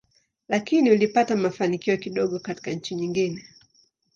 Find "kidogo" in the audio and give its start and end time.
1.97-2.39